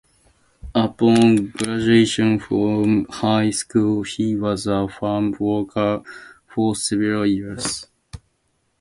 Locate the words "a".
4.65-4.87